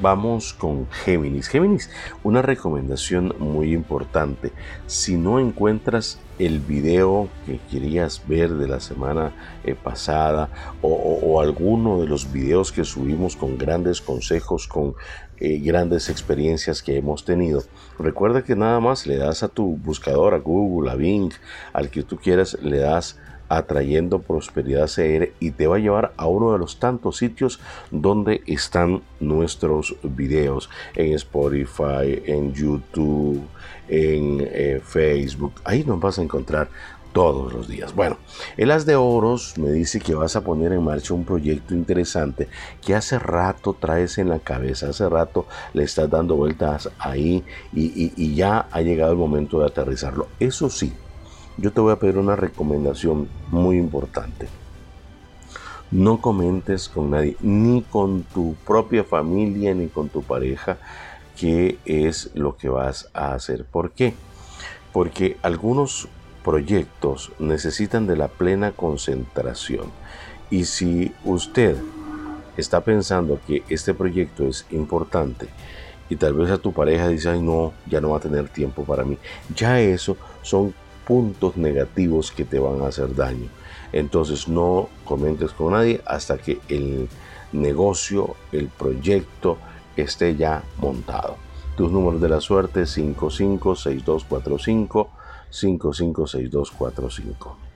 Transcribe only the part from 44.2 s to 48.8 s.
la cabeza, hace rato le estás dando vueltas ahí y ya ha